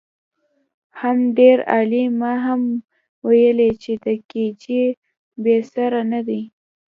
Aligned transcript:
حم 0.99 1.19
ډېر 1.39 1.57
عالي 1.71 2.03
ما 2.19 2.33
خو 2.43 2.55
ويلې 3.27 3.69
چې 3.83 3.93
د 4.03 4.05
کي 4.29 4.45
جي 4.61 4.81
بي 5.43 5.57
سره 5.73 5.99
ندی. 6.11 6.41